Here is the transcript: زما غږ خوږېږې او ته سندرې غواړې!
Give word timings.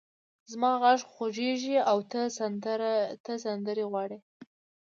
زما 0.51 0.71
غږ 0.81 0.99
خوږېږې 1.11 1.77
او 1.89 1.97
ته 3.25 3.31
سندرې 3.47 3.83
غواړې! 3.91 4.17